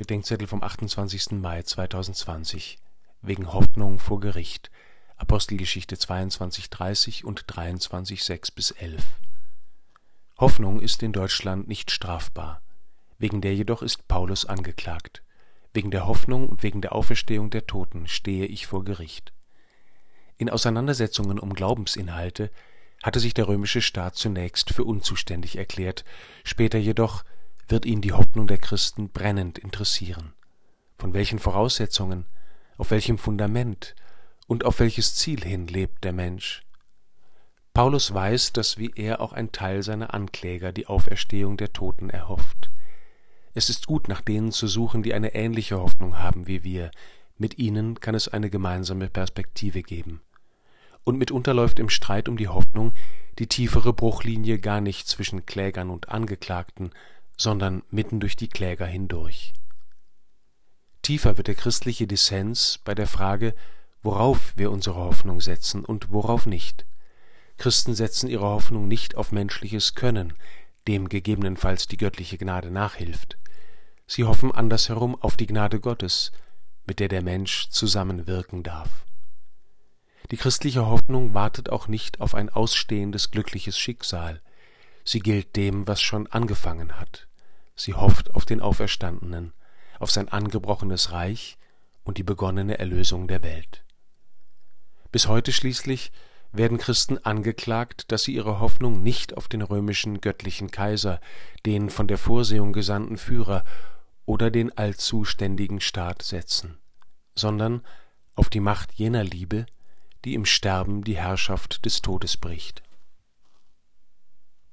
Bedenkzettel 0.00 0.46
vom 0.46 0.62
28. 0.62 1.32
Mai 1.32 1.62
2020 1.62 2.78
wegen 3.20 3.52
Hoffnung 3.52 3.98
vor 3.98 4.18
Gericht. 4.18 4.70
Apostelgeschichte 5.18 5.94
22,30 5.94 7.22
und 7.22 7.44
23,6 7.44 8.54
bis 8.54 8.70
11. 8.70 9.04
Hoffnung 10.38 10.80
ist 10.80 11.02
in 11.02 11.12
Deutschland 11.12 11.68
nicht 11.68 11.90
strafbar. 11.90 12.62
Wegen 13.18 13.42
der 13.42 13.54
jedoch 13.54 13.82
ist 13.82 14.08
Paulus 14.08 14.46
angeklagt. 14.46 15.22
Wegen 15.74 15.90
der 15.90 16.06
Hoffnung 16.06 16.48
und 16.48 16.62
wegen 16.62 16.80
der 16.80 16.94
Auferstehung 16.94 17.50
der 17.50 17.66
Toten 17.66 18.08
stehe 18.08 18.46
ich 18.46 18.66
vor 18.66 18.86
Gericht. 18.86 19.34
In 20.38 20.48
Auseinandersetzungen 20.48 21.38
um 21.38 21.52
Glaubensinhalte 21.52 22.50
hatte 23.02 23.20
sich 23.20 23.34
der 23.34 23.48
römische 23.48 23.82
Staat 23.82 24.16
zunächst 24.16 24.72
für 24.72 24.84
unzuständig 24.84 25.56
erklärt, 25.56 26.06
später 26.42 26.78
jedoch 26.78 27.22
wird 27.70 27.86
ihn 27.86 28.00
die 28.00 28.12
Hoffnung 28.12 28.46
der 28.46 28.58
Christen 28.58 29.10
brennend 29.10 29.58
interessieren. 29.58 30.32
Von 30.98 31.14
welchen 31.14 31.38
Voraussetzungen, 31.38 32.26
auf 32.76 32.90
welchem 32.90 33.18
Fundament 33.18 33.94
und 34.46 34.64
auf 34.64 34.80
welches 34.80 35.14
Ziel 35.14 35.42
hin 35.42 35.66
lebt 35.66 36.04
der 36.04 36.12
Mensch? 36.12 36.62
Paulus 37.72 38.12
weiß, 38.12 38.52
dass 38.52 38.78
wie 38.78 38.90
er 38.96 39.20
auch 39.20 39.32
ein 39.32 39.52
Teil 39.52 39.82
seiner 39.82 40.12
Ankläger 40.12 40.72
die 40.72 40.88
Auferstehung 40.88 41.56
der 41.56 41.72
Toten 41.72 42.10
erhofft. 42.10 42.70
Es 43.54 43.70
ist 43.70 43.86
gut, 43.86 44.08
nach 44.08 44.20
denen 44.20 44.52
zu 44.52 44.66
suchen, 44.66 45.02
die 45.02 45.14
eine 45.14 45.34
ähnliche 45.34 45.78
Hoffnung 45.78 46.18
haben 46.18 46.46
wie 46.46 46.64
wir. 46.64 46.90
Mit 47.38 47.58
ihnen 47.58 47.98
kann 48.00 48.14
es 48.14 48.28
eine 48.28 48.50
gemeinsame 48.50 49.08
Perspektive 49.08 49.82
geben. 49.82 50.20
Und 51.04 51.16
mitunter 51.16 51.54
läuft 51.54 51.78
im 51.78 51.88
Streit 51.88 52.28
um 52.28 52.36
die 52.36 52.48
Hoffnung 52.48 52.92
die 53.38 53.46
tiefere 53.46 53.92
Bruchlinie 53.92 54.58
gar 54.58 54.80
nicht 54.80 55.08
zwischen 55.08 55.46
Klägern 55.46 55.90
und 55.90 56.10
Angeklagten, 56.10 56.90
sondern 57.40 57.82
mitten 57.90 58.20
durch 58.20 58.36
die 58.36 58.48
Kläger 58.48 58.84
hindurch. 58.84 59.54
Tiefer 61.00 61.38
wird 61.38 61.48
der 61.48 61.54
christliche 61.54 62.06
Dissens 62.06 62.78
bei 62.84 62.94
der 62.94 63.06
Frage, 63.06 63.54
worauf 64.02 64.52
wir 64.56 64.70
unsere 64.70 64.96
Hoffnung 64.96 65.40
setzen 65.40 65.82
und 65.82 66.10
worauf 66.10 66.44
nicht. 66.44 66.84
Christen 67.56 67.94
setzen 67.94 68.28
ihre 68.28 68.44
Hoffnung 68.44 68.88
nicht 68.88 69.14
auf 69.16 69.32
menschliches 69.32 69.94
Können, 69.94 70.34
dem 70.86 71.08
gegebenenfalls 71.08 71.86
die 71.86 71.96
göttliche 71.96 72.36
Gnade 72.36 72.70
nachhilft. 72.70 73.38
Sie 74.06 74.24
hoffen 74.24 74.52
andersherum 74.52 75.14
auf 75.14 75.38
die 75.38 75.46
Gnade 75.46 75.80
Gottes, 75.80 76.32
mit 76.86 77.00
der 77.00 77.08
der 77.08 77.22
Mensch 77.22 77.70
zusammenwirken 77.70 78.62
darf. 78.62 79.06
Die 80.30 80.36
christliche 80.36 80.84
Hoffnung 80.84 81.32
wartet 81.32 81.70
auch 81.70 81.88
nicht 81.88 82.20
auf 82.20 82.34
ein 82.34 82.50
ausstehendes 82.50 83.30
glückliches 83.30 83.78
Schicksal, 83.78 84.42
sie 85.04 85.20
gilt 85.20 85.56
dem, 85.56 85.86
was 85.86 86.02
schon 86.02 86.26
angefangen 86.26 87.00
hat. 87.00 87.29
Sie 87.80 87.94
hofft 87.94 88.34
auf 88.34 88.44
den 88.44 88.60
Auferstandenen, 88.60 89.54
auf 90.00 90.10
sein 90.10 90.28
angebrochenes 90.28 91.12
Reich 91.12 91.56
und 92.04 92.18
die 92.18 92.22
begonnene 92.22 92.78
Erlösung 92.78 93.26
der 93.26 93.42
Welt. 93.42 93.86
Bis 95.12 95.28
heute 95.28 95.50
schließlich 95.50 96.12
werden 96.52 96.76
Christen 96.76 97.16
angeklagt, 97.16 98.12
dass 98.12 98.24
sie 98.24 98.34
ihre 98.34 98.60
Hoffnung 98.60 99.02
nicht 99.02 99.34
auf 99.34 99.48
den 99.48 99.62
römischen 99.62 100.20
göttlichen 100.20 100.70
Kaiser, 100.70 101.22
den 101.64 101.88
von 101.88 102.06
der 102.06 102.18
Vorsehung 102.18 102.74
gesandten 102.74 103.16
Führer 103.16 103.64
oder 104.26 104.50
den 104.50 104.76
allzuständigen 104.76 105.80
Staat 105.80 106.20
setzen, 106.20 106.76
sondern 107.34 107.80
auf 108.34 108.50
die 108.50 108.60
Macht 108.60 108.92
jener 108.92 109.24
Liebe, 109.24 109.64
die 110.26 110.34
im 110.34 110.44
Sterben 110.44 111.02
die 111.02 111.16
Herrschaft 111.16 111.86
des 111.86 112.02
Todes 112.02 112.36
bricht. 112.36 112.82